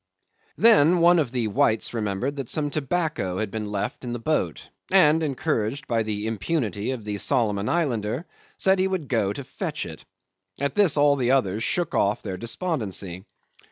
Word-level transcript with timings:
'Then 0.57 0.99
one 0.99 1.19
of 1.19 1.31
the 1.31 1.45
whites 1.45 1.93
remembered 1.93 2.35
that 2.37 2.49
some 2.49 2.71
tobacco 2.71 3.37
had 3.37 3.51
been 3.51 3.71
left 3.71 4.03
in 4.03 4.13
the 4.13 4.17
boat, 4.19 4.67
and, 4.89 5.21
encouraged 5.21 5.85
by 5.85 6.01
the 6.01 6.25
impunity 6.25 6.89
of 6.89 7.03
the 7.05 7.17
Solomon 7.17 7.69
Islander, 7.69 8.25
said 8.57 8.79
he 8.79 8.87
would 8.87 9.07
go 9.07 9.31
to 9.31 9.43
fetch 9.43 9.85
it. 9.85 10.03
At 10.59 10.73
this 10.73 10.97
all 10.97 11.15
the 11.17 11.29
others 11.29 11.63
shook 11.63 11.93
off 11.93 12.23
their 12.23 12.35
despondency. 12.37 13.25